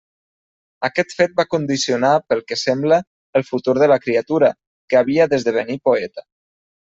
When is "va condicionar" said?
1.41-2.13